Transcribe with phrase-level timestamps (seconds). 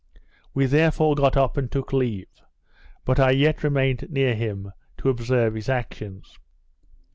[0.55, 2.25] We, therefore, got up and took leave;
[3.05, 6.39] but I yet remained near him, to observe his actions.